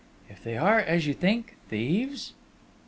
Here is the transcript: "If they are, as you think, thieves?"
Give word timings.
"If 0.27 0.43
they 0.43 0.57
are, 0.57 0.79
as 0.79 1.05
you 1.05 1.13
think, 1.13 1.57
thieves?" 1.69 2.33